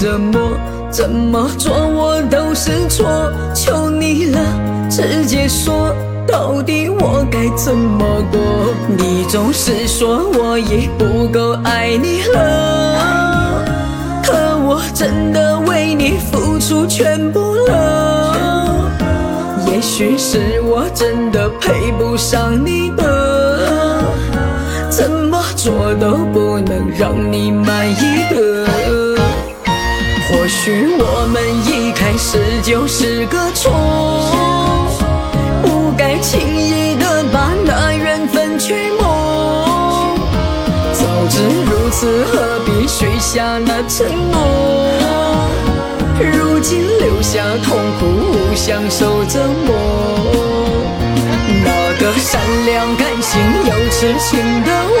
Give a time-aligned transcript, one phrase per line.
[0.00, 0.40] 怎么，
[0.90, 4.40] 怎么做我都是错，求你了，
[4.88, 5.94] 直接说，
[6.26, 8.40] 到底我该怎么过？
[8.96, 13.62] 你总是说我已不够爱你了，
[14.24, 14.32] 可
[14.64, 18.88] 我真的为你付出全部了。
[19.66, 24.00] 也许是我真的配不上你的，
[24.88, 28.99] 怎么做都不能让你满意的。
[30.30, 33.72] 或许我们一开始就是个错，
[35.62, 40.14] 不该轻易的把那缘分去抹。
[40.92, 44.38] 早知如此，何必许下那承诺？
[46.20, 49.74] 如今留下痛苦，互相受折磨。
[51.64, 54.70] 那个善良、感性又痴情的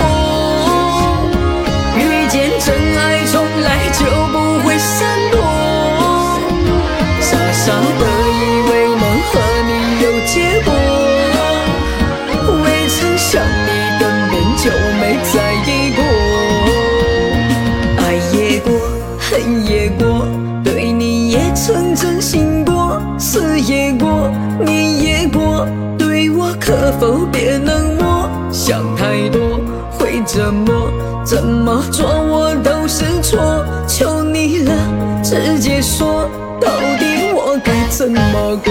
[27.00, 28.28] 否别冷漠？
[28.52, 29.58] 想太多
[29.90, 30.92] 会折磨，
[31.24, 34.72] 怎么做我都是错，求你了，
[35.24, 36.28] 直接说，
[36.60, 38.70] 到底我该怎么过？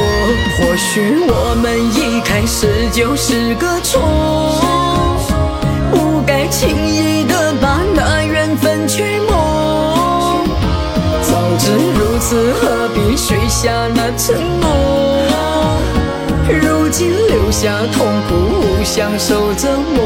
[0.60, 4.00] 或许我们一开始就是个错。
[5.92, 10.46] 不该轻易的把那缘分去抹。
[11.24, 15.19] 早知如此，何必许下那承诺？
[16.52, 20.04] 如今留下痛苦，互相受折磨。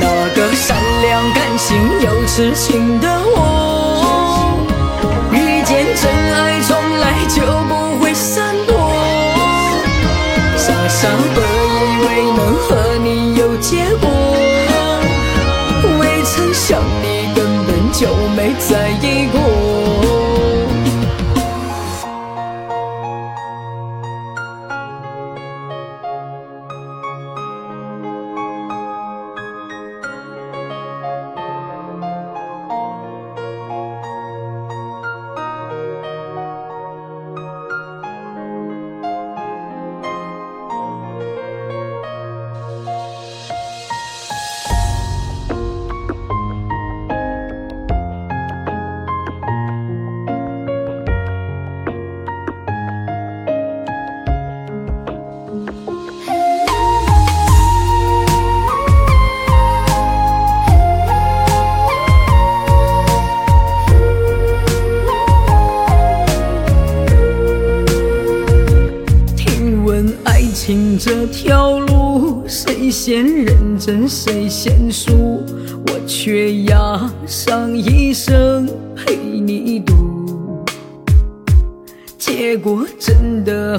[0.00, 3.06] 那个善良、感性又痴情的
[3.36, 4.58] 我，
[5.32, 8.74] 遇见真爱从来就不会闪躲。
[10.56, 11.38] 傻傻的
[11.74, 14.08] 以为能和你有结果，
[16.00, 19.65] 未曾想你根本就没在意过。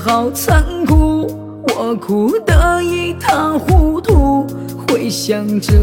[0.07, 1.28] 好残酷，
[1.75, 4.47] 我哭得一塌糊涂，
[4.88, 5.73] 回想着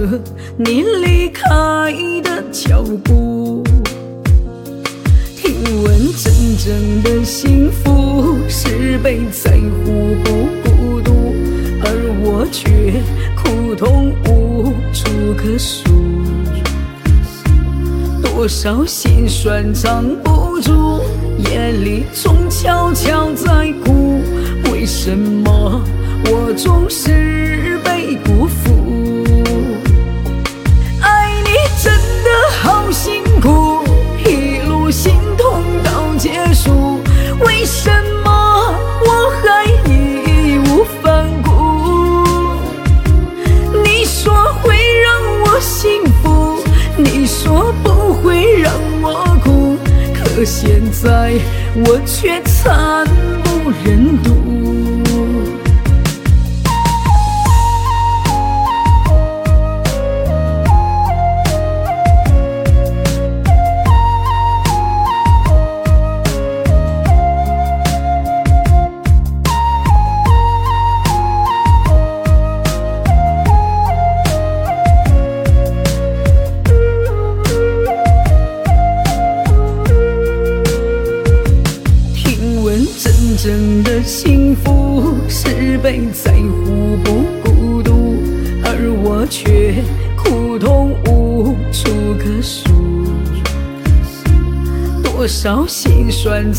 [0.57, 1.45] 你离开
[2.23, 3.63] 的脚步。
[5.37, 5.53] 听
[5.83, 9.51] 闻真正的幸福是被在
[9.85, 11.35] 乎不孤独，
[11.83, 11.87] 而
[12.25, 13.03] 我却
[13.37, 15.85] 苦痛无处可诉。
[18.23, 21.03] 多少心酸藏不住，
[21.51, 24.04] 眼里总悄悄在哭。
[24.97, 25.83] 什么
[26.31, 29.25] 我总是被辜负？
[31.03, 31.51] 爱你
[31.83, 31.93] 真
[32.25, 32.31] 的
[32.63, 33.85] 好辛苦，
[34.25, 37.01] 一路心痛到结束。
[37.45, 37.91] 为什
[38.25, 38.73] 么
[39.05, 42.57] 我还义无反顾？
[43.85, 44.33] 你说
[44.63, 46.63] 会让我幸福，
[46.97, 49.77] 你说不会让我哭，
[50.15, 51.33] 可现在
[51.85, 53.05] 我却惨
[53.43, 54.34] 不忍睹。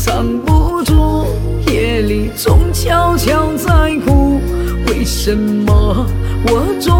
[0.06, 1.26] 藏不住
[1.66, 4.40] 夜里总悄悄在哭
[4.86, 6.06] 为什么
[6.46, 6.95] 我总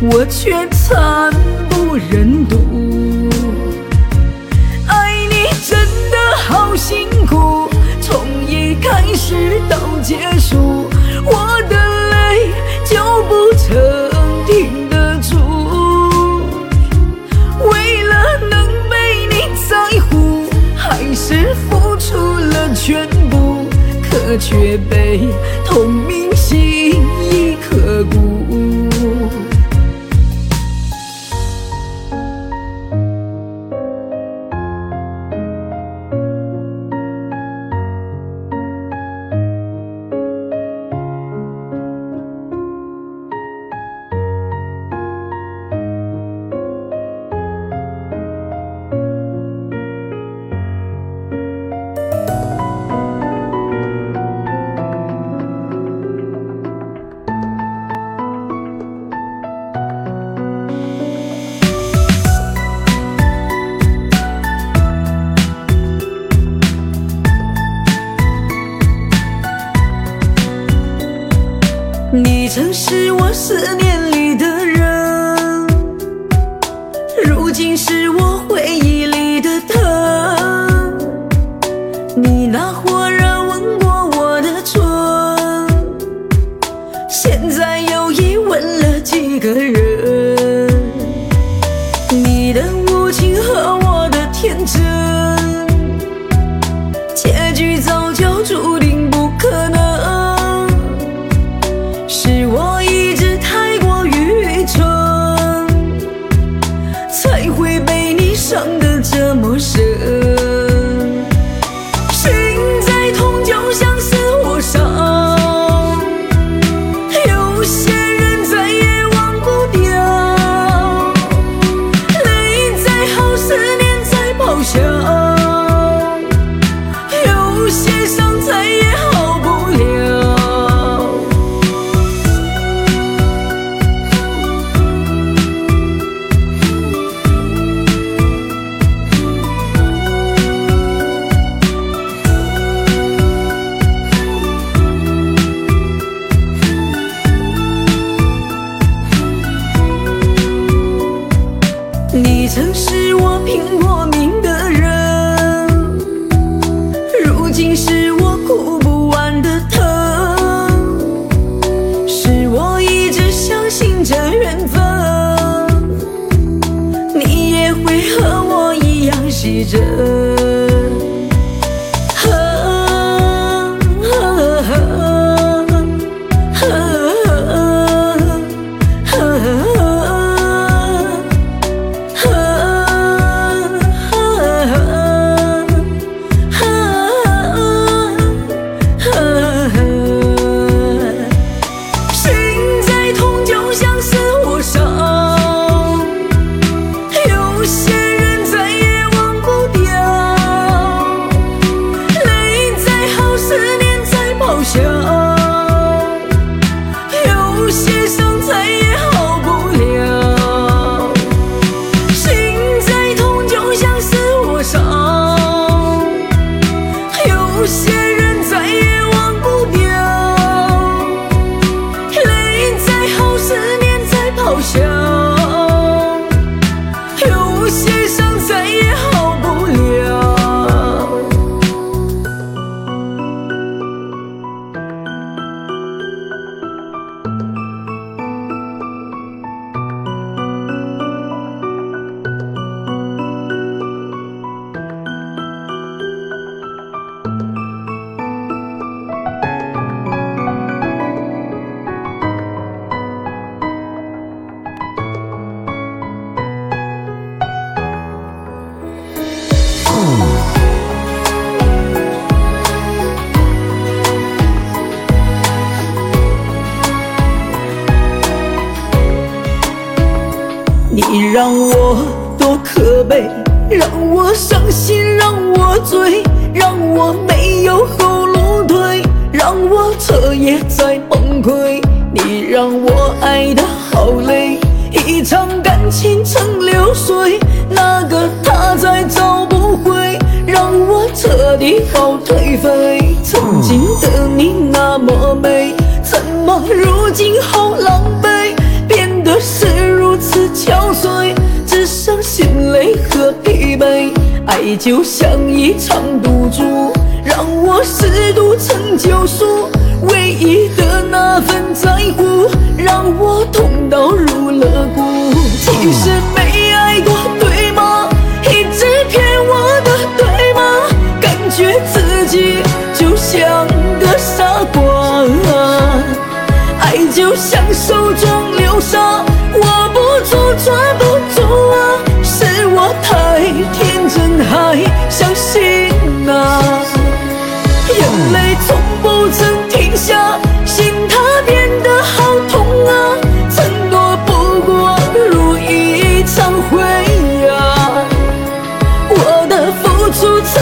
[0.00, 1.32] 我却惨
[1.68, 3.28] 不忍睹，
[4.86, 5.78] 爱你真
[6.10, 6.16] 的
[6.48, 7.68] 好辛苦，
[8.00, 10.88] 从一开始到结束，
[11.24, 11.76] 我的
[12.10, 12.50] 泪
[12.84, 13.68] 就不曾
[14.46, 15.36] 停得住。
[17.70, 19.34] 为了能被你
[19.68, 20.44] 在乎，
[20.76, 23.68] 还是付出了全部，
[24.02, 25.20] 可却被。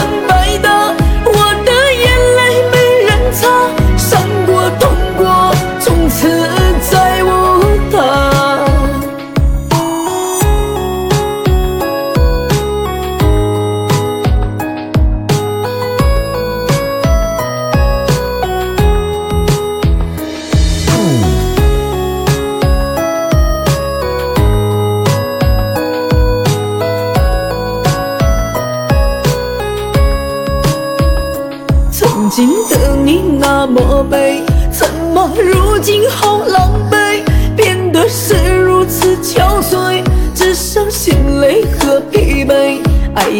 [0.09, 0.38] remember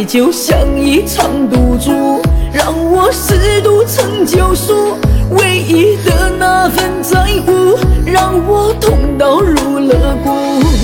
[0.09, 2.19] 就像一场赌注
[2.51, 4.97] 让我试赌成救赎
[5.29, 10.31] 唯一的那份在乎让我痛到入了骨。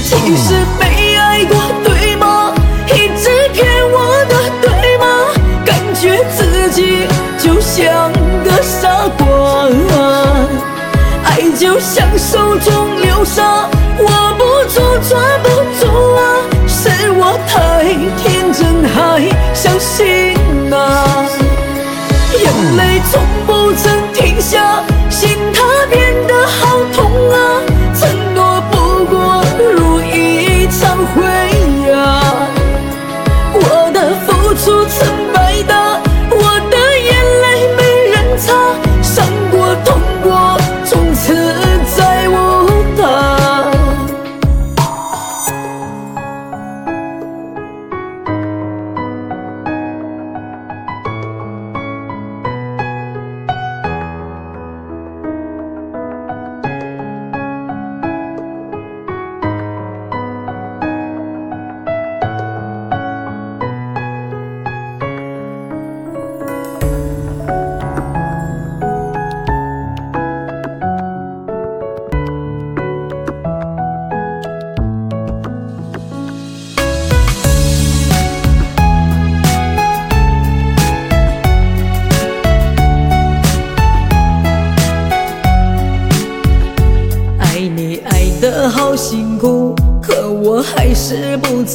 [0.03, 2.53] 其实没爱过对吗？
[2.85, 5.33] 一直骗我的对吗？
[5.65, 7.07] 感觉自己
[7.39, 8.11] 就像
[8.43, 9.67] 个傻瓜。
[11.23, 13.54] 爱就像手中流沙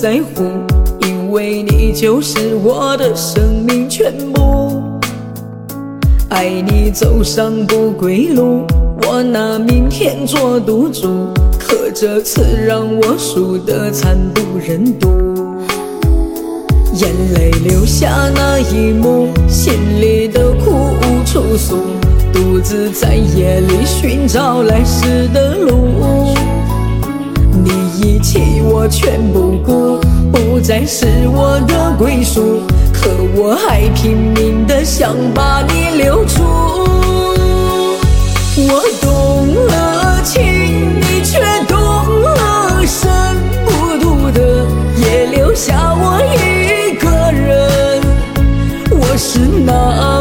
[0.01, 0.45] 在乎，
[1.07, 4.99] 因为你就是我的生命全部。
[6.31, 8.65] 爱你走上不归路，
[9.03, 11.29] 我拿明天做赌注。
[11.59, 15.07] 可这次让我输得惨不忍睹，
[16.95, 20.71] 眼泪流下那一幕，心里的苦
[21.03, 21.77] 无处诉。
[22.33, 25.91] 独自在夜里寻找来时的路。
[28.03, 30.01] 一切我全不顾，
[30.33, 32.63] 不再是我的归属，
[32.95, 36.43] 可我还拼命的想把你留住。
[38.57, 40.43] 我动了情，
[40.99, 43.11] 你却动了身，
[43.67, 44.67] 孤独的
[44.97, 48.01] 也留下我一个人。
[48.91, 50.20] 我是那。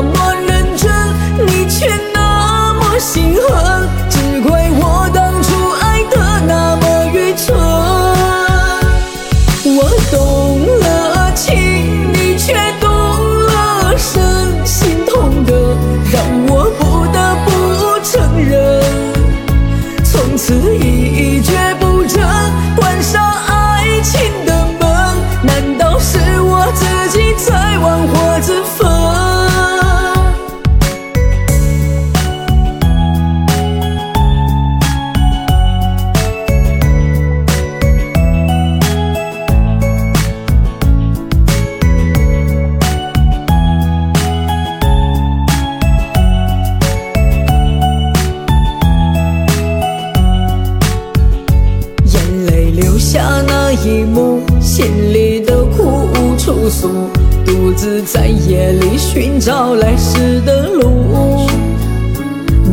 [57.79, 61.47] 子在夜里寻找来时的路。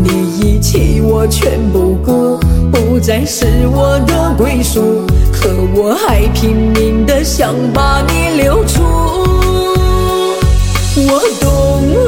[0.03, 0.09] 你
[0.41, 2.41] 一弃我全不顾
[2.73, 8.83] 不再是我的归宿可我还拼命的想把你留住。
[10.97, 12.06] 我懂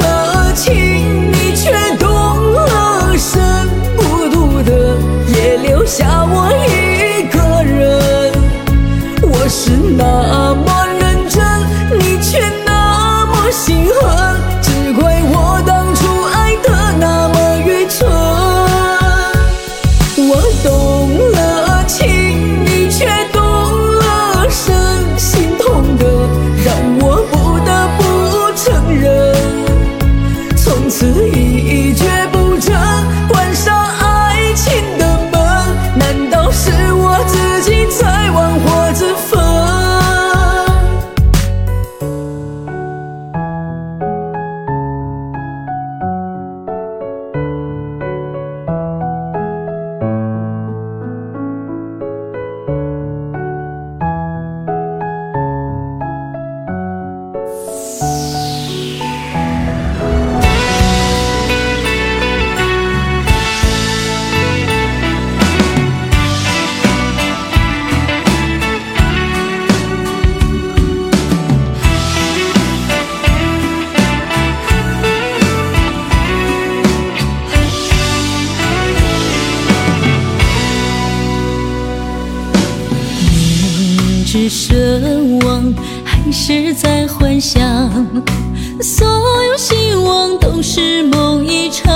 [90.79, 91.91] 是梦一场，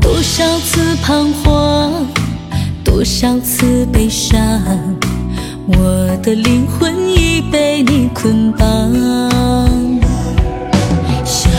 [0.00, 2.04] 多少次彷徨，
[2.84, 4.60] 多少次悲伤，
[5.68, 8.66] 我的灵魂已被你捆绑，
[11.24, 11.52] 相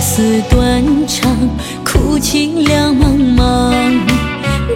[0.00, 1.36] 思断肠，
[1.84, 3.74] 苦情两茫茫，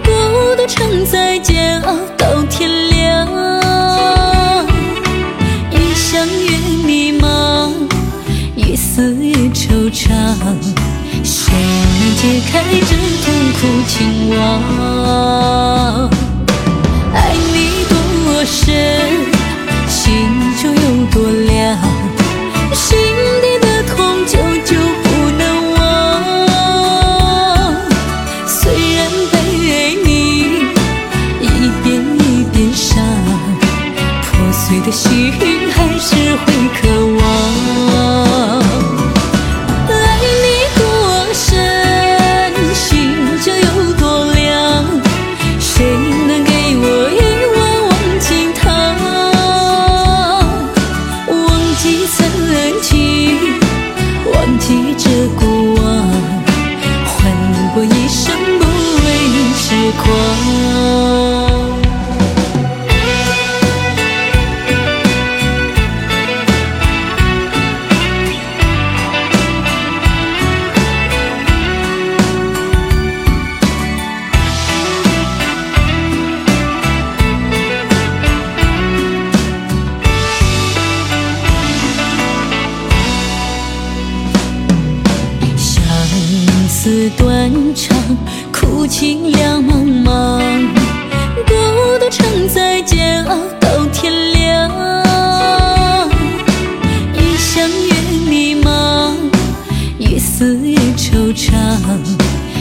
[0.03, 0.09] 孤
[0.57, 2.18] 独承载煎熬。
[9.91, 12.21] 谁能解
[12.51, 12.53] 开
[12.87, 13.97] 这痛苦情
[14.29, 14.37] 网？
[17.13, 17.17] 爱
[17.53, 17.55] 你
[17.89, 17.93] 多
[18.45, 19.38] 深。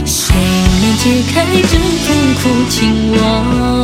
[0.04, 0.34] 谁
[0.80, 3.77] 能解开这痛苦情网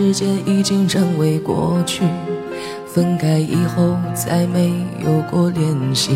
[0.00, 2.04] 时间已经成为过去。
[2.86, 4.72] 分开以后再没
[5.04, 6.12] 有过联系，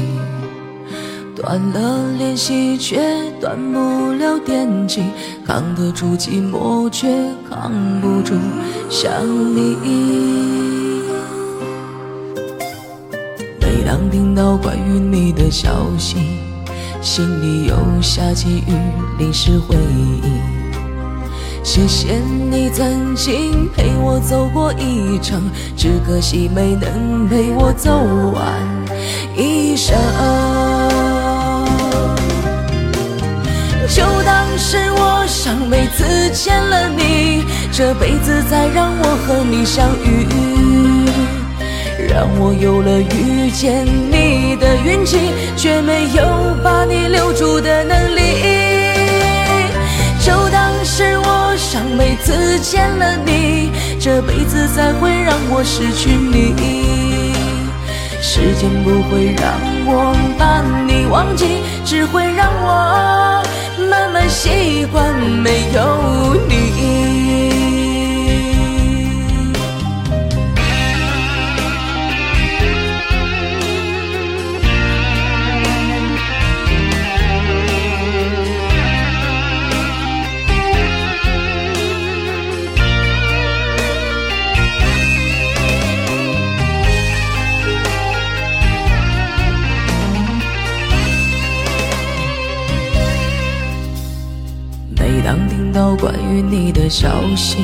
[1.37, 2.99] 断了联系却
[3.38, 5.03] 断不了惦记，
[5.44, 7.07] 扛得住寂寞却
[7.51, 7.70] 扛
[8.01, 8.35] 不住
[8.88, 9.12] 想
[9.55, 9.77] 你。
[13.61, 16.16] 每当听到关于你的消息，
[17.03, 18.73] 心里又下起雨
[19.18, 20.53] 淋湿回忆。
[21.64, 27.90] 谢谢你曾经陪我走过一程，只可惜没能陪我走
[28.33, 28.62] 完
[29.35, 29.96] 一生。
[33.88, 40.27] 就当是我上辈子欠了你，这辈子再让我和你相遇，
[42.09, 45.16] 让我有了遇见你的运气，
[45.57, 46.22] 却没有
[46.62, 48.63] 把你留住的能力。
[51.74, 56.54] 上辈子见了你，这辈子才会让我失去你。
[58.22, 59.50] 时间不会让
[59.84, 63.42] 我把你忘记，只会让我
[63.90, 67.53] 慢慢习惯没有你。
[95.74, 97.58] 到关于你的消息，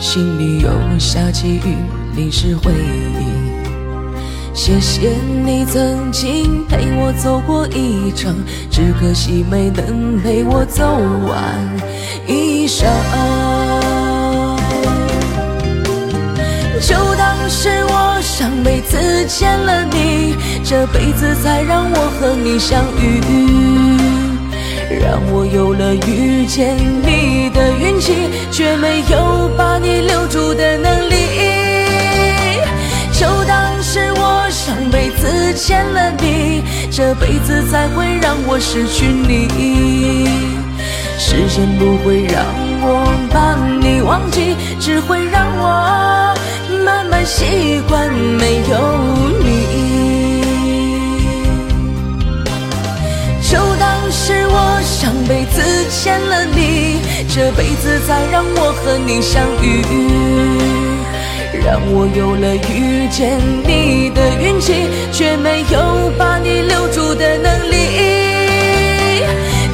[0.00, 1.76] 心里又下起雨，
[2.16, 3.30] 淋湿回忆。
[4.52, 5.12] 谢谢
[5.44, 8.34] 你曾经陪我走过一程，
[8.68, 10.84] 只可惜没能陪我走
[11.28, 11.54] 完
[12.26, 12.88] 一生。
[16.80, 24.19] 就当是我上辈子欠了你，这辈子才让我和你相遇。
[24.98, 28.12] 让我有了遇见你的运气，
[28.50, 31.14] 却没有把你留住的能力。
[33.12, 39.46] 就当是我上辈子欠了你，这辈子才会让我失去你。
[41.18, 42.42] 时间不会让
[42.82, 42.86] 我
[43.30, 46.34] 把你忘记，只会让我
[46.84, 48.74] 慢慢习惯没有
[49.38, 49.39] 你
[54.10, 59.84] 是我上辈子欠了你，这辈子才让我和你相遇，
[61.64, 69.24] 让我有了遇见你的运气，却没有把你留住的能力。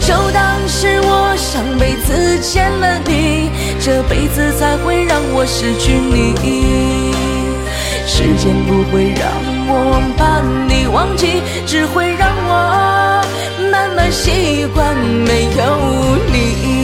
[0.00, 6.34] 就当是我上辈子欠了你，这辈子才会让我失去你。
[8.06, 9.32] 时间不会让
[9.66, 13.05] 我把你忘记，只会让我。
[14.10, 16.75] 习惯没有你。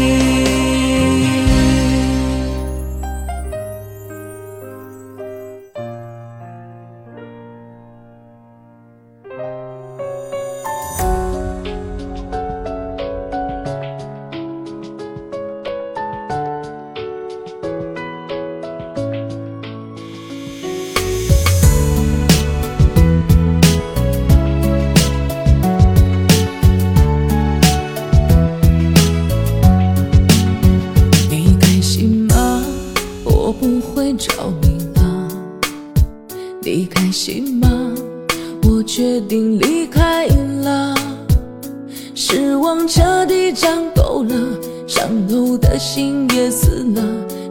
[45.23, 47.03] 伤透的心也死了，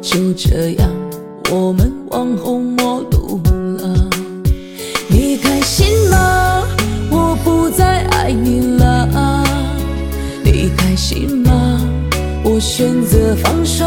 [0.02, 0.90] 就这样
[1.50, 3.40] 我们往后陌路
[3.78, 4.10] 了。
[5.10, 6.64] 你开心吗？
[7.10, 9.46] 我不再爱你了。
[10.44, 11.80] 你开心吗？
[12.44, 13.86] 我选择放手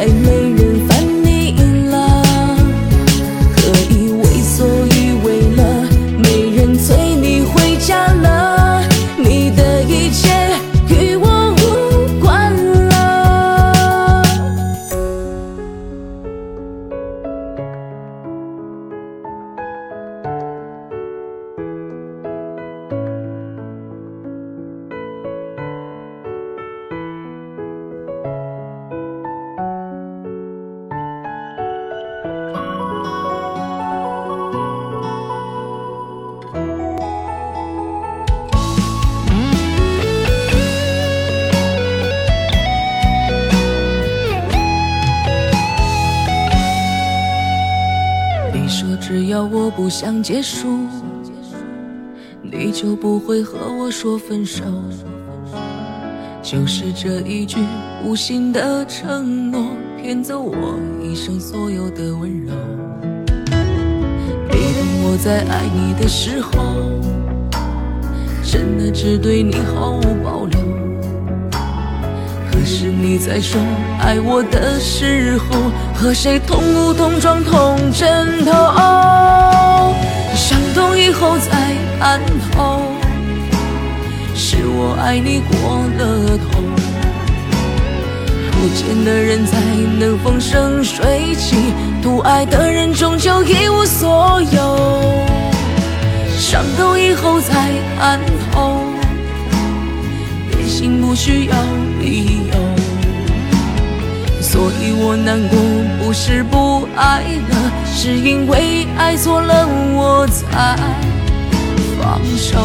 [0.00, 0.39] 再没
[50.40, 50.68] 结束，
[52.40, 54.64] 你就不会和我说分手。
[56.42, 57.58] 就是这一句
[58.02, 59.66] 无心的承诺，
[60.00, 62.54] 骗走我一生所有的温柔。
[64.48, 66.50] 你懂我在爱你的时候，
[68.42, 70.79] 真的只对你毫无保留。
[72.60, 73.58] 可是你在说
[73.98, 79.94] 爱我的时候，和谁同屋同床同枕头？
[80.34, 82.20] 伤痛以后再看
[82.52, 82.82] 透，
[84.34, 86.60] 是我爱你过了头。
[88.52, 89.56] 不见的人才
[89.98, 91.56] 能风生水起，
[92.02, 95.24] 独爱的人终究一无所有。
[96.38, 97.54] 伤透以后再
[97.98, 98.20] 看
[98.52, 98.82] 透。
[100.50, 101.54] 变心不需要
[102.00, 102.39] 理由，
[104.52, 105.56] 所以我难过
[106.02, 110.76] 不是不爱了，是因为爱错了我才
[111.96, 112.58] 放手。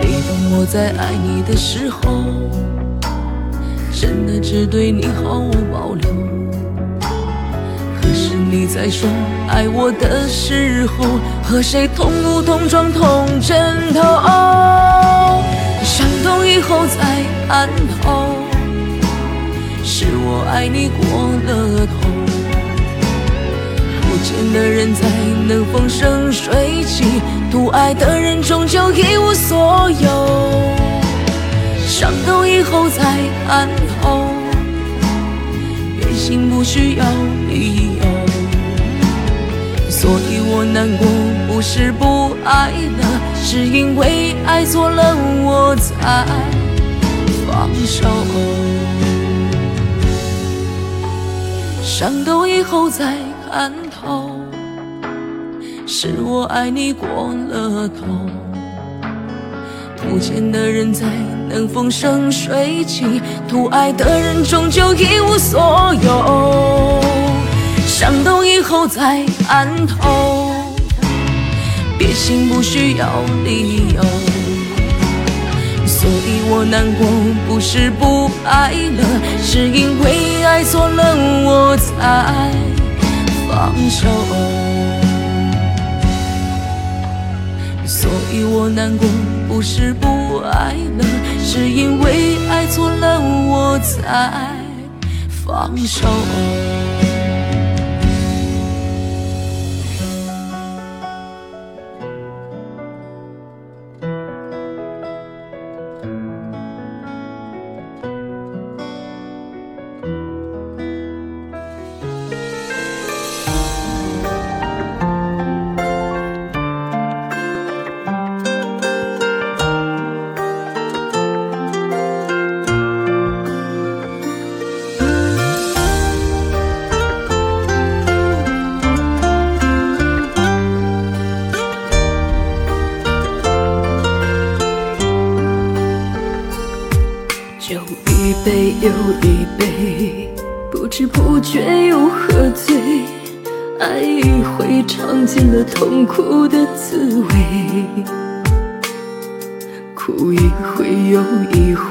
[0.00, 1.89] 你懂我在爱你的时候，
[4.60, 6.10] 真的只对你毫无保留。
[8.00, 9.08] 可是你在说
[9.48, 14.00] 爱我的时候，和谁同屋同床同枕头？
[15.82, 17.68] 伤痛以后再看
[18.02, 18.34] 透，
[19.82, 21.06] 是我爱你过
[21.46, 22.08] 了头。
[24.02, 25.08] 不见的人才
[25.48, 30.70] 能风生水起，独爱的人终究一无所有。
[31.86, 33.02] 伤痛以后再
[33.46, 33.68] 看
[34.02, 34.26] 透，
[36.60, 37.04] 不需要
[37.48, 38.04] 理由，
[39.88, 41.06] 所以我难过，
[41.48, 46.26] 不是不爱了，是因为爱错了，我才
[47.46, 48.10] 放手。
[51.82, 53.16] 伤透以后才
[53.50, 54.30] 看透，
[55.86, 57.08] 是我爱你过
[57.48, 58.04] 了头。
[59.96, 61.06] 不见的人在
[61.50, 67.00] 能风生水起，图爱的人终究一无所有。
[67.86, 70.52] 伤到以后才看透，
[71.98, 73.08] 别心不需要
[73.44, 74.02] 理由。
[75.84, 77.06] 所以我难过，
[77.48, 79.04] 不是不爱了，
[79.42, 82.52] 是因为爱错了，我才
[83.48, 84.06] 放手。
[87.84, 89.08] 所以我难过，
[89.60, 91.04] 不是不爱了，
[91.38, 94.56] 是因为爱错了，我才
[95.28, 96.08] 放手。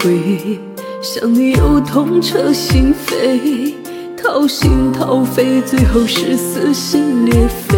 [0.02, 0.60] 回，
[1.02, 3.74] 想你又痛彻心扉，
[4.22, 7.78] 掏心掏肺，最后是撕心裂肺。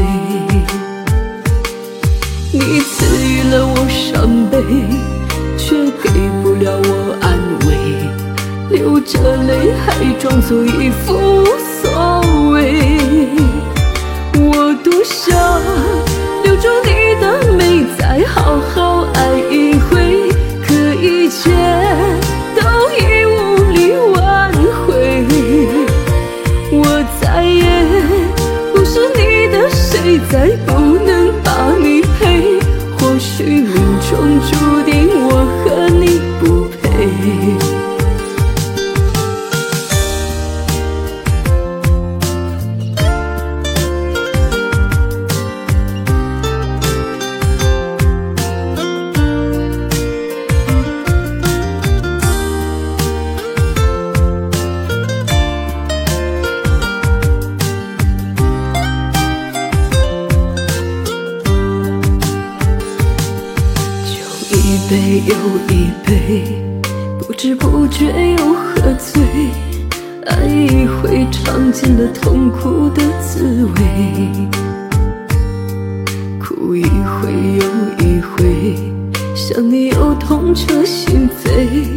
[2.53, 4.61] 你赐予了我伤悲，
[5.57, 6.09] 却给
[6.43, 6.89] 不了我
[7.21, 7.69] 安慰，
[8.77, 9.87] 流着泪还
[10.19, 11.45] 装作一副无
[11.81, 12.59] 所谓。
[14.35, 15.35] 我多想
[16.43, 17.23] 留住你的
[17.57, 19.60] 美，再好好爱一
[67.31, 69.23] 不知不觉又喝醉，
[70.25, 74.29] 爱一回尝尽了痛苦的滋味，
[76.37, 77.63] 哭一回又
[78.05, 78.75] 一回，
[79.33, 81.87] 想你又痛彻心扉，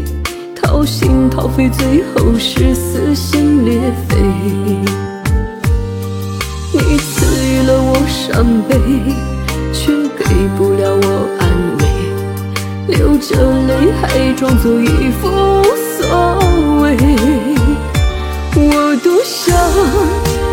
[0.54, 4.16] 掏心掏肺，最后是撕心裂肺。
[6.72, 8.78] 你赐予了我伤悲，
[9.72, 10.24] 却给
[10.56, 11.43] 不了我爱，
[12.94, 13.36] 流着
[13.66, 15.62] 泪还装作一副无
[15.98, 16.06] 所
[16.80, 16.96] 谓。
[18.56, 19.54] 我多想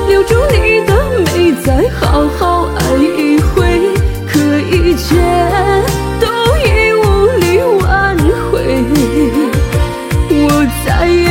[0.07, 0.91] 留住你的
[1.25, 3.93] 美，再好好爱一回，
[4.27, 4.39] 可
[4.75, 5.15] 一切
[6.19, 6.25] 都
[6.57, 7.05] 已无
[7.39, 7.45] 力
[7.79, 8.17] 挽
[8.49, 8.51] 回。
[10.29, 11.29] 我再也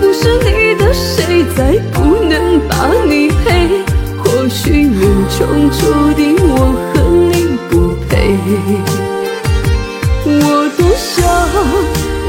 [0.00, 3.84] 不是你的谁，再不能把你陪。
[4.18, 5.00] 或许命
[5.38, 9.11] 中注定我和你不配。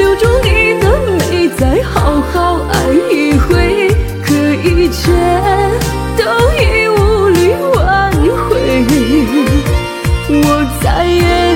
[0.03, 0.85] 留住你的
[1.31, 2.73] 美，再好好爱
[3.09, 3.87] 一回，
[4.21, 4.33] 可
[4.67, 5.13] 一切
[6.17, 6.23] 都
[6.59, 7.39] 已无力
[7.73, 8.51] 挽回。
[10.27, 10.45] 我
[10.83, 11.55] 再也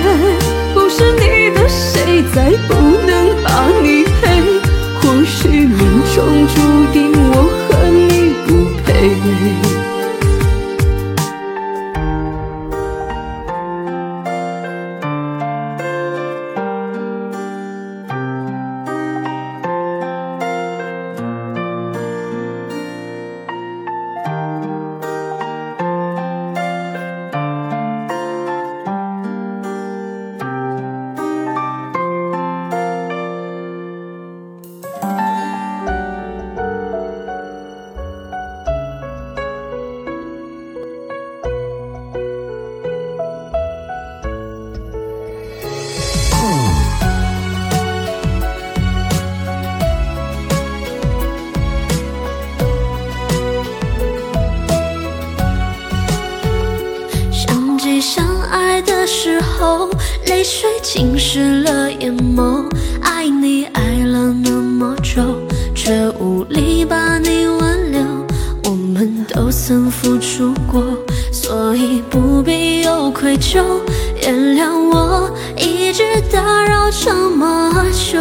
[0.73, 2.35] 不是你的谁，再
[2.69, 2.73] 不
[3.05, 3.11] 能
[3.43, 4.23] 把你陪。
[5.01, 5.77] 或许命
[6.15, 6.55] 中注
[6.93, 7.33] 定我
[7.67, 8.47] 和你不
[8.85, 9.76] 配。
[60.47, 62.63] 泪水浸湿了眼眸。
[63.01, 65.21] 爱你爱了那么久，
[65.75, 67.99] 却无力把你挽留。
[68.63, 70.81] 我们都曾付出过，
[71.33, 73.61] 所以不必有愧疚。
[74.21, 78.17] 原谅我一直打扰这么久，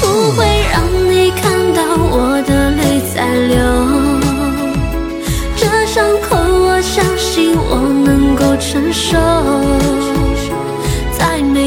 [0.00, 3.58] 不会让你看到我的泪在流。
[5.56, 9.18] 这伤口，我相信我能够承受。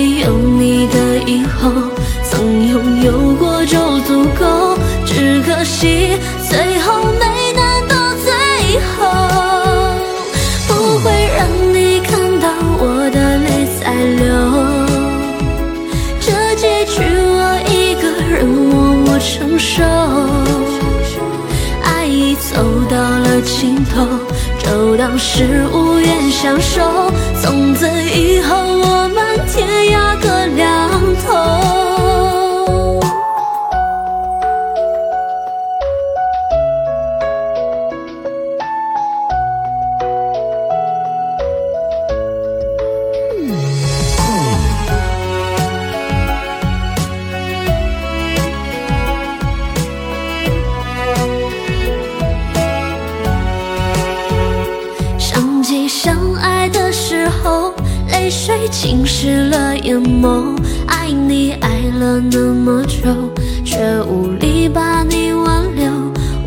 [0.03, 1.71] 没有你的以后，
[2.29, 4.77] 曾拥有过就足够。
[5.05, 8.27] 只可惜最后没能到最
[8.97, 8.99] 后，
[10.67, 12.49] 不会让你看到
[12.81, 13.47] 我的泪
[13.79, 13.81] 在
[14.19, 14.27] 流。
[16.19, 16.99] 这结局
[17.39, 17.39] 我
[17.71, 19.81] 一个人默默承受。
[21.81, 22.51] 爱已走
[22.89, 24.05] 到了尽头，
[24.59, 27.09] 就当是无缘相守。
[27.41, 28.92] 从此以后，我
[29.55, 30.89] 天涯各两
[31.23, 31.82] 头。
[59.23, 60.53] 湿了眼眸。
[60.85, 63.07] 爱你爱了那么久，
[63.63, 65.89] 却无力把你挽留。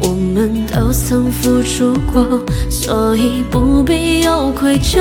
[0.02, 4.98] 我们都曾付出过，所以不必有愧疚。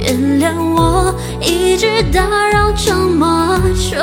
[0.00, 2.20] 原谅我一直打
[2.50, 3.96] 扰这么久，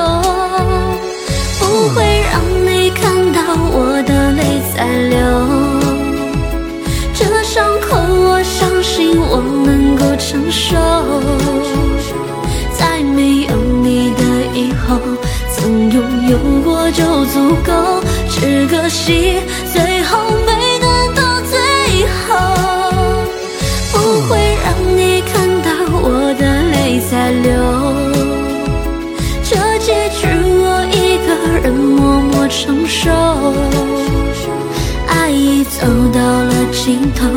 [1.59, 3.41] 不会让你看到
[3.73, 5.19] 我的泪在流。
[7.13, 10.77] 这伤口，我相信我能够承受。
[13.15, 14.21] 没有你的
[14.53, 14.99] 以后，
[15.55, 18.01] 曾拥有过就足够。
[18.29, 19.37] 只可惜
[19.73, 21.59] 最后没能到最
[22.25, 22.29] 后，
[23.91, 23.97] 不
[24.27, 25.69] 会让你看到
[26.01, 26.41] 我的
[26.71, 27.47] 泪在流。
[29.43, 30.27] 这结局
[30.61, 31.29] 我一个
[31.59, 33.09] 人默默承受。
[35.07, 37.27] 爱已走到了尽头，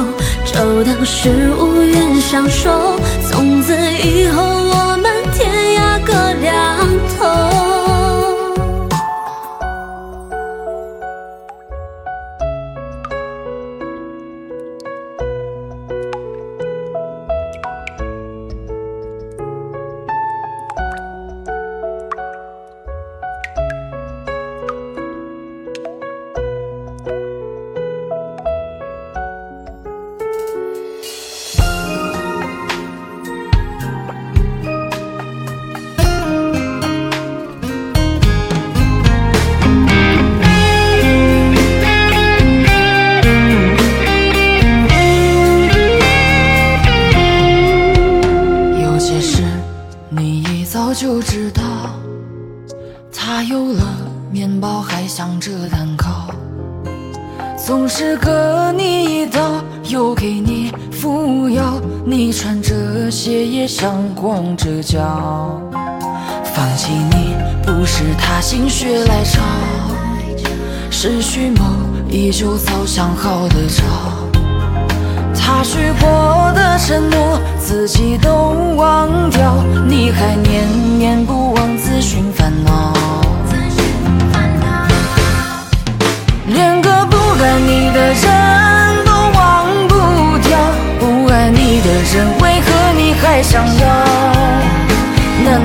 [0.44, 2.98] 就当是无缘相守。
[3.28, 4.51] 从此以后，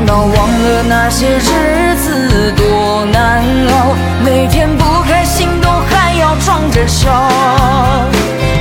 [0.08, 3.94] 难道忘了那些日子多难熬？
[4.24, 7.30] 每天不开心都还要装着笑，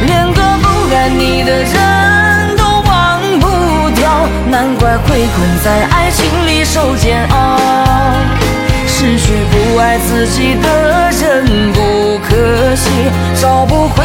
[0.05, 3.47] 连个不爱你的人都忘不
[3.91, 7.61] 掉，难怪会困在爱情里受煎熬。
[8.89, 12.91] 失去不爱自己的人不可惜，
[13.41, 14.05] 找不回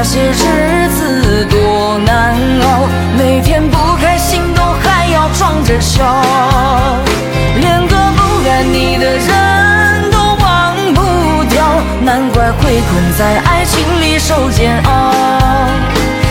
[0.00, 2.86] 那些日子多难熬？
[3.18, 6.22] 每天不开心都还要装着笑，
[7.56, 15.12] 连个不爱你的人都忘不掉，难怪会困在爱情里受煎熬。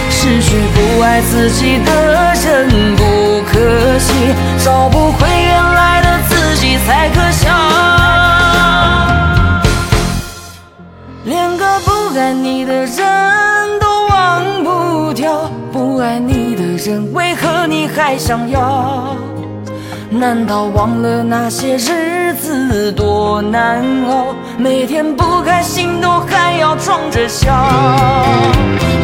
[0.10, 7.50] 失去不爱自己的人不可惜，找不回原来的自己才可笑。
[11.26, 12.96] 连个不爱你的人，
[16.00, 19.16] 爱你的人为何你还想要？
[20.10, 24.34] 难道忘了那些日子多难熬？
[24.58, 27.52] 每天不开心都还要装着笑。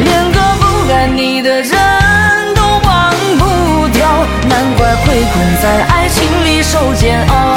[0.02, 1.70] 连个不爱你的人
[2.54, 4.08] 都忘不掉，
[4.48, 7.54] 难怪会困在爱情里受煎熬。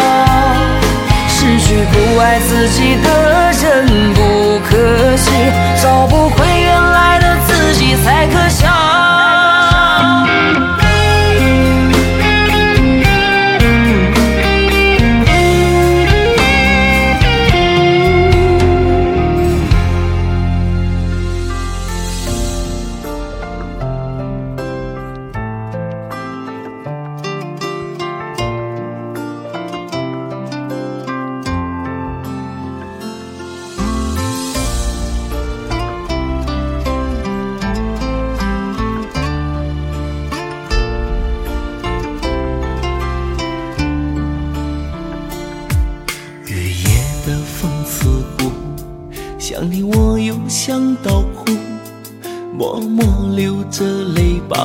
[1.29, 5.31] 失去不爱自己的人不可惜，
[5.81, 8.86] 找不回原来的自己才可笑。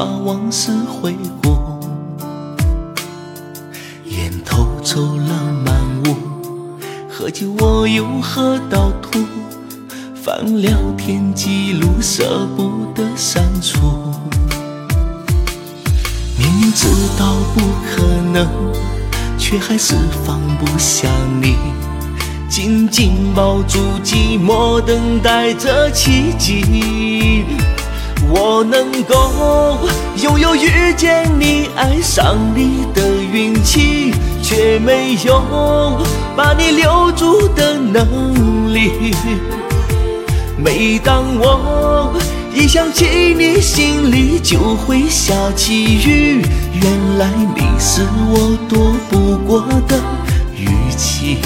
[0.03, 1.57] 把往事回顾。
[4.07, 5.77] 烟头抽了满
[6.09, 6.17] 屋，
[7.09, 9.21] 喝酒我又喝到吐，
[10.13, 13.79] 翻聊天记录舍不得删除。
[16.37, 17.61] 明明知道不
[17.95, 18.45] 可能，
[19.39, 19.95] 却还是
[20.27, 21.09] 放不下
[21.41, 21.55] 你。
[22.49, 27.45] 紧紧抱住寂寞，等待着奇迹。
[28.29, 29.79] 我能够
[30.17, 33.03] 拥有遇见你、爱上你的
[33.33, 34.13] 运气，
[34.43, 35.43] 却没有
[36.37, 39.15] 把你留住的能力。
[40.57, 42.13] 每当我
[42.55, 46.43] 一想起你，心里就会下起雨。
[46.75, 49.99] 原来你是我躲不过的
[50.57, 51.39] 雨季。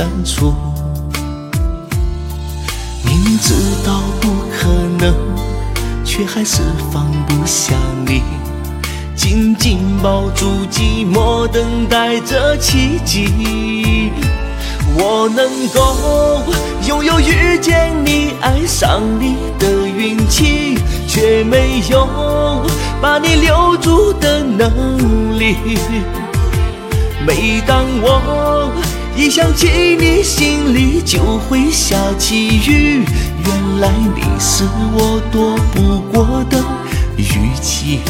[0.00, 0.54] 删除。
[3.04, 3.52] 明知
[3.84, 4.66] 道不可
[4.98, 5.14] 能，
[6.06, 7.74] 却还是放不下
[8.06, 8.22] 你。
[9.14, 14.10] 紧紧抱住寂寞，等待着奇迹。
[14.96, 16.50] 我能够
[16.88, 22.08] 拥有遇见你、爱上你的运气，却没有
[23.02, 25.56] 把你留住的能力。
[27.26, 28.72] 每当我
[29.16, 33.04] 一想起你，心里就会下起雨。
[33.44, 36.58] 原来你是我躲不过的
[37.16, 38.00] 雨季。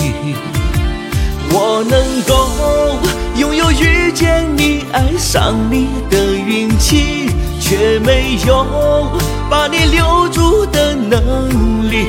[1.52, 3.00] 我能够
[3.36, 7.28] 拥有遇见你、爱上你的运气，
[7.60, 8.64] 却没有
[9.48, 12.06] 把你留住的能力。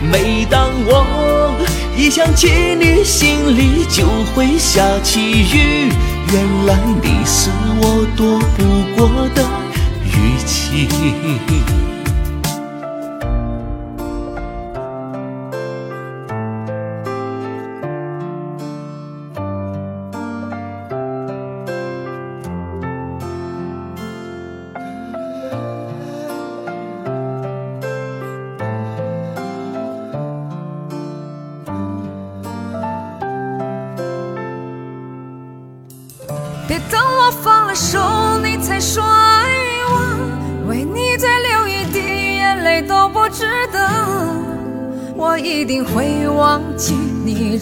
[0.00, 1.54] 每当我
[1.96, 5.20] 一想起你，心里就会下起
[5.52, 5.90] 雨。
[6.32, 7.50] 原来你是
[7.82, 9.46] 我躲不过的
[10.02, 11.81] 雨季。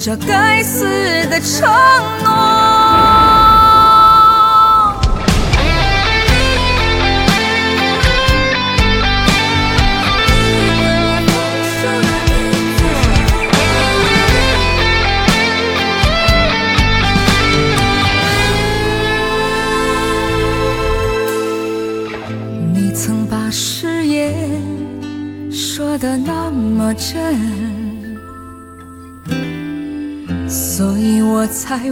[0.02, 0.82] 这该死
[1.28, 1.68] 的承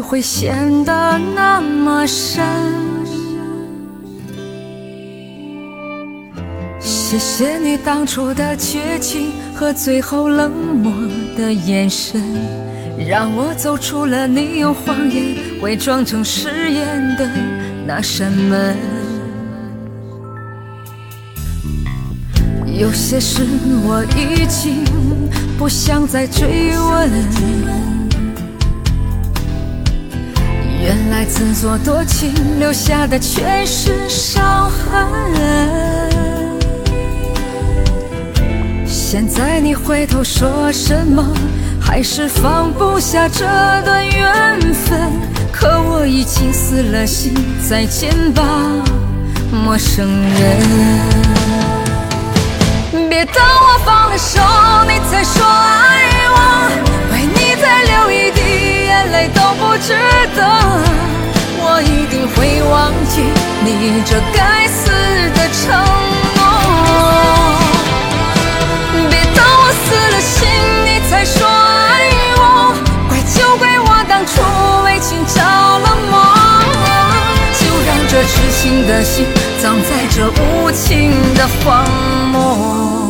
[0.08, 2.42] 会陷得那么深。
[6.80, 10.90] 谢谢你当初的绝情和最后冷漠
[11.36, 12.22] 的眼神，
[13.06, 17.28] 让我走出了你用谎言伪装成誓言的
[17.86, 18.74] 那扇门。
[22.64, 23.42] 有些事
[23.84, 24.86] 我已经
[25.58, 27.10] 不想再追问，
[30.88, 35.06] 原来自作多情留下的全是伤痕。
[38.86, 41.22] 现在你回头说什么，
[41.78, 43.44] 还是放不下这
[43.84, 44.98] 段缘分。
[45.52, 47.34] 可我已经死了心，
[47.68, 48.42] 再见吧，
[49.52, 50.58] 陌生人。
[53.10, 54.40] 别等我放了手，
[54.86, 56.36] 你才说爱我，
[58.28, 59.96] 一滴眼泪都不值
[60.36, 60.44] 得。
[61.60, 63.22] 我一定会忘记
[63.64, 64.90] 你这该死
[65.32, 65.72] 的承
[66.36, 66.40] 诺。
[69.08, 70.46] 别等我死了心，
[70.84, 71.88] 你才说爱
[72.36, 72.40] 我，
[73.08, 74.42] 怪就怪我当初
[74.84, 76.14] 为情着了魔。
[77.58, 79.24] 就让这痴情的心
[79.62, 81.88] 葬在这无情的荒
[82.30, 83.07] 漠。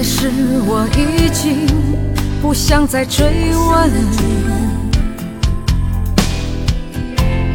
[0.00, 0.30] 些事
[0.66, 1.66] 我已经
[2.40, 3.90] 不想再追问，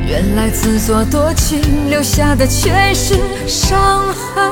[0.07, 3.15] 原来自作多情留下的全是
[3.47, 4.51] 伤痕。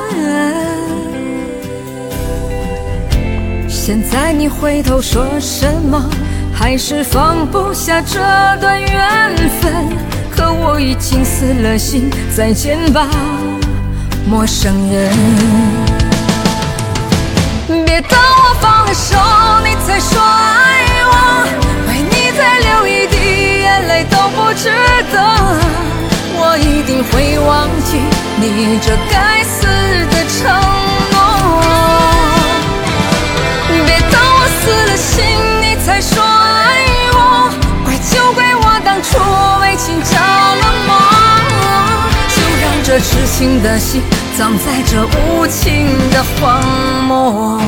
[3.68, 6.10] 现在你回头说什么，
[6.52, 8.18] 还是放不下这
[8.60, 9.72] 段缘分。
[10.32, 13.08] 可我已经死了心，再见吧，
[14.28, 15.93] 陌生人。
[17.94, 19.16] 别等我放了手，
[19.62, 21.14] 你才说爱我，
[21.86, 24.68] 为你再流一滴眼泪都不值
[25.12, 25.16] 得。
[26.34, 28.02] 我一定会忘记
[28.40, 29.68] 你这该死
[30.10, 30.50] 的承
[31.12, 31.14] 诺。
[33.86, 35.22] 别等我死了心，
[35.62, 36.82] 你才说爱
[37.12, 37.48] 我，
[37.84, 39.06] 怪就怪我当初
[39.60, 40.90] 为情着了魔。
[42.34, 44.02] 就让这痴情的心
[44.36, 46.60] 葬在这无情的荒
[47.04, 47.60] 漠。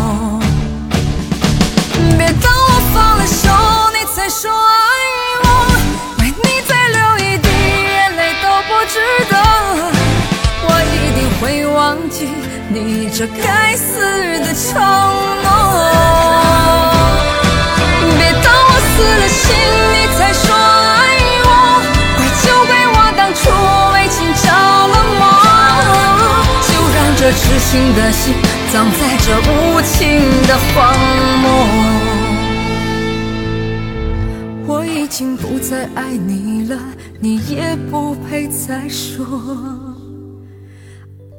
[2.18, 3.48] 别等我放了手，
[3.94, 4.52] 你才说爱
[5.44, 5.46] 我，
[6.18, 8.94] 为你再流一滴眼泪都不值
[9.30, 9.34] 得。
[10.68, 12.18] 我一定会忘记
[12.68, 12.74] 你
[13.16, 14.00] 这该死
[14.40, 14.66] 的承
[15.44, 15.46] 诺。
[18.18, 19.44] 别等我死了心，
[19.92, 20.44] 你才说
[27.26, 28.32] 这痴心的心
[28.72, 30.06] 葬在这无情
[30.46, 30.96] 的荒
[31.42, 31.44] 漠。
[34.68, 36.78] 我已经不再爱你了，
[37.18, 39.26] 你也不配再说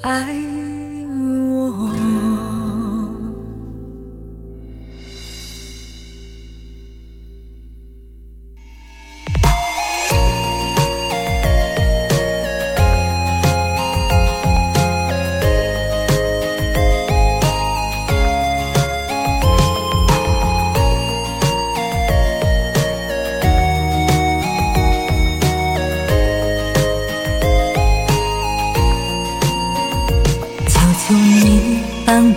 [0.02, 0.47] 爱。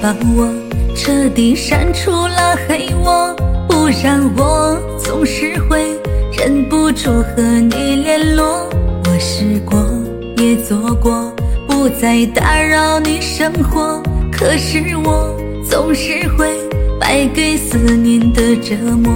[0.02, 0.48] 把我
[0.96, 3.34] 彻底删除拉黑我，
[3.68, 5.78] 不然我总是会
[6.32, 8.66] 忍不住和你联络。
[9.04, 9.78] 我试过，
[10.38, 11.30] 也做过，
[11.68, 14.02] 不再打扰你生活。
[14.32, 15.36] 可是我
[15.68, 16.48] 总是会
[16.98, 19.12] 败给思念的折磨。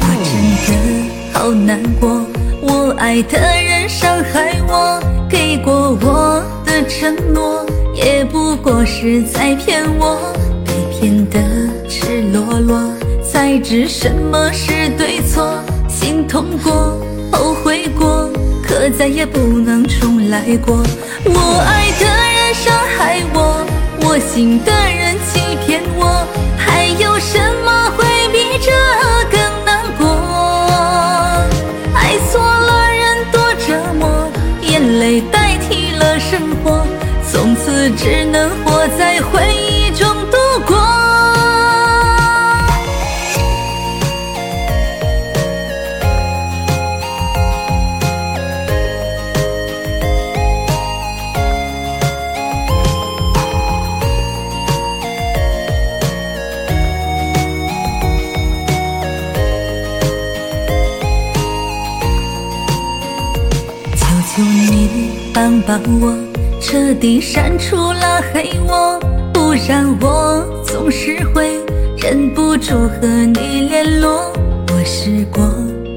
[0.00, 0.32] 我真
[0.64, 2.24] 的好难过，
[2.62, 7.66] 我爱的人伤害我，给过我的承诺，
[8.04, 10.18] 也不过是在骗我。
[10.64, 11.40] 被骗的
[11.88, 12.78] 赤裸裸，
[13.22, 15.58] 才知什么是对错。
[15.88, 16.98] 心痛过，
[17.32, 18.30] 后悔过，
[18.62, 20.76] 可再也不能重来过。
[21.24, 23.66] 我爱的人伤害我，
[24.02, 25.16] 我心的人
[65.70, 66.12] 把我，
[66.60, 68.98] 彻底删除拉黑我，
[69.32, 71.60] 不然我总是会
[71.96, 74.32] 忍不住和你联络。
[74.66, 75.48] 我试过，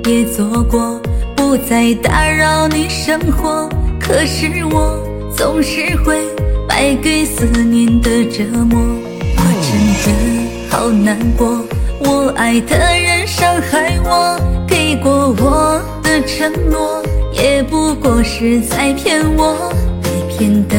[0.06, 1.02] 也做过，
[1.36, 3.68] 不再打扰你生活。
[4.00, 4.96] 可是我
[5.36, 6.22] 总是会
[6.68, 8.80] 败给思念的折磨。
[8.80, 11.66] 我真的好难过，
[12.00, 17.03] 我爱的人伤害我，给过我的承诺。
[17.34, 19.72] 也不过是在骗我，
[20.02, 20.78] 被骗得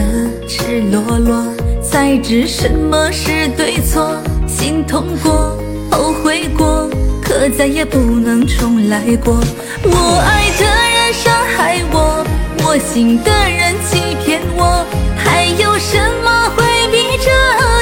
[0.48, 1.44] 赤裸裸，
[1.82, 4.16] 才知什么是对错。
[4.46, 5.58] 心痛过，
[5.90, 6.88] 后悔过，
[7.22, 9.38] 可再也不能重来过。
[9.82, 12.24] 我爱的人伤害我，
[12.64, 14.86] 我心的人欺骗我，
[15.16, 17.30] 还有什么会比这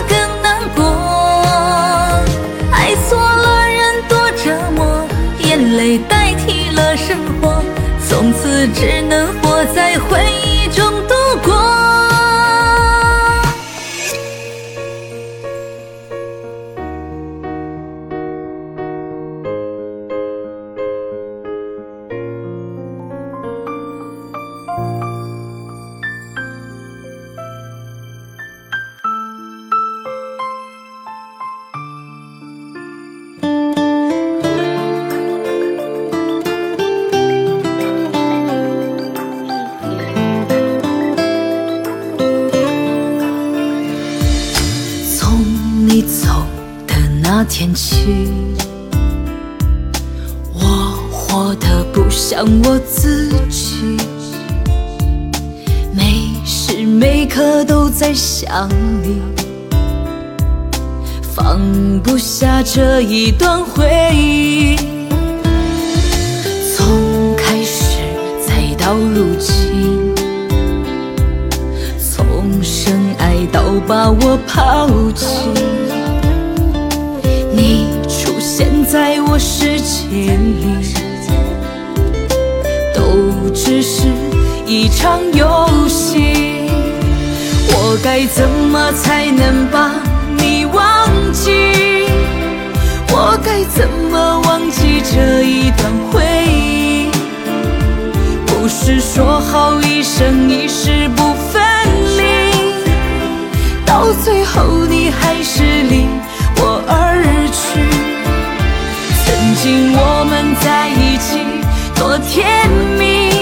[0.08, 0.82] 更难过？
[2.72, 5.06] 爱错了人多折磨，
[5.44, 7.41] 眼泪代替了生活。
[8.68, 10.41] 只能活在回忆
[52.44, 53.96] 我自己，
[55.94, 58.68] 每时每刻都在想
[59.02, 59.22] 你，
[61.22, 61.60] 放
[62.02, 64.76] 不下这一段回忆。
[66.74, 67.98] 从开始
[68.44, 70.12] 再到如今。
[72.00, 75.26] 从深爱到把我抛弃，
[77.52, 80.71] 你出现在我世界里，
[83.54, 84.08] 只是
[84.66, 86.68] 一场游戏。
[87.74, 89.90] 我该怎么才能把
[90.36, 91.50] 你忘记？
[93.14, 97.10] 我该怎么忘记这一段回忆？
[98.46, 101.62] 不是说好一生一世不分
[102.16, 102.22] 离，
[103.84, 106.06] 到最后你还是离
[106.56, 107.22] 我而
[107.52, 107.80] 去。
[109.24, 111.38] 曾经我们在一起
[111.96, 113.41] 多甜蜜，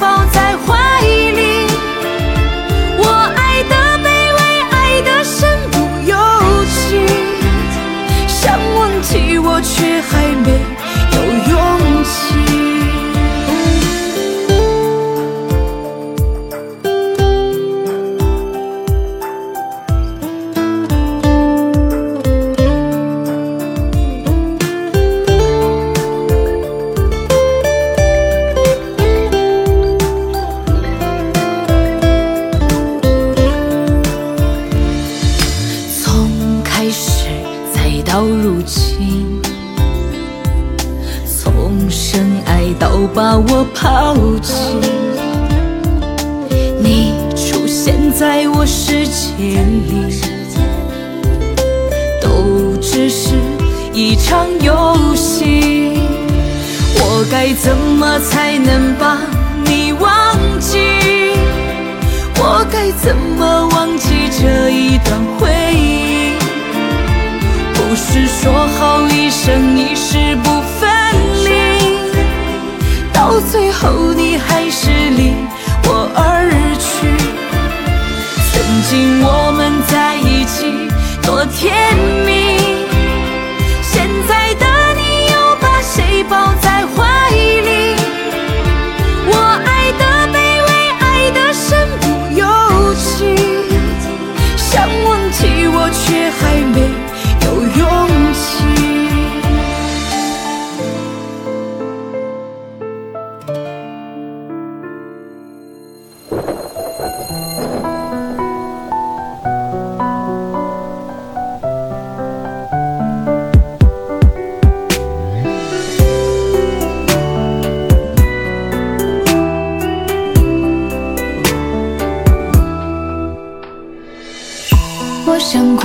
[0.00, 1.00] 抱在怀
[1.36, 1.59] 里？
[43.60, 44.54] 我抛弃，
[46.82, 50.18] 你出现在我世界里，
[52.22, 53.34] 都只是
[53.92, 55.92] 一场游戏。
[56.94, 59.18] 我该怎么才能把
[59.66, 60.08] 你忘
[60.58, 60.78] 记？
[62.38, 66.32] 我该怎么忘记这一段回忆？
[67.74, 70.48] 不是说好一生一世不
[70.79, 70.79] 分，
[73.20, 75.34] 到最后你还是离
[75.84, 77.06] 我而去。
[78.50, 78.54] 曾
[78.88, 80.64] 经我们在一起
[81.22, 81.70] 多甜
[82.24, 82.56] 蜜，
[83.82, 84.64] 现在的
[84.96, 85.02] 你
[85.34, 86.69] 又把谁抱在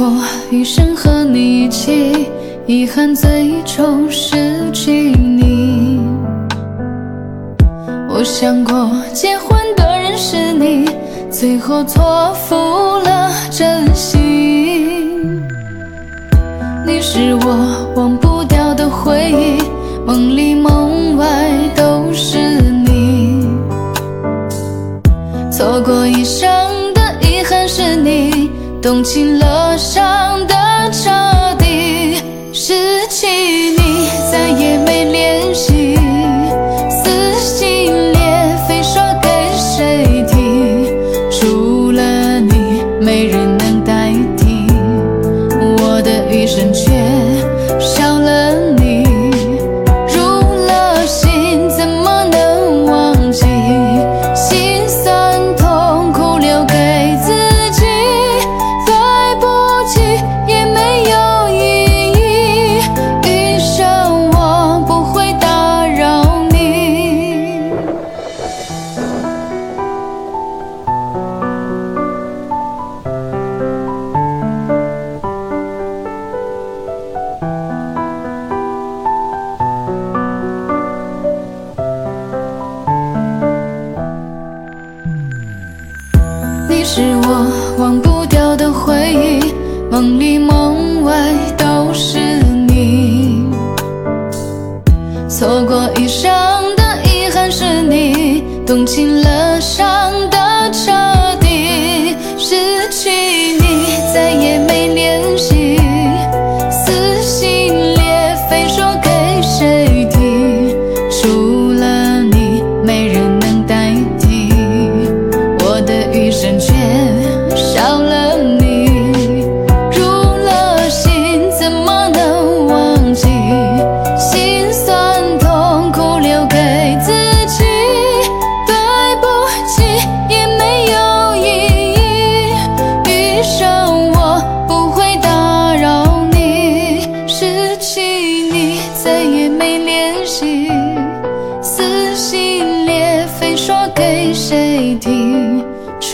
[0.06, 2.28] 过余生和你一起，
[2.68, 5.99] 遗憾最终失去你。
[8.08, 10.88] 我想过结婚的人是你，
[11.32, 12.56] 最后错付
[12.99, 15.41] 了真心。
[16.86, 19.58] 你是我忘不掉的回忆，
[20.06, 21.26] 梦里梦外
[21.76, 23.47] 都是你。
[25.51, 26.47] 错过一生
[26.93, 28.51] 的遗憾是你，
[28.86, 30.53] 动情了伤的
[30.91, 31.09] 彻
[31.57, 32.21] 底，
[32.53, 33.55] 失去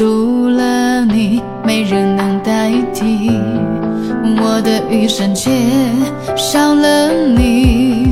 [0.02, 3.30] 除了你，没人能代替。
[4.44, 5.52] 我的余生却
[6.36, 8.11] 少了你，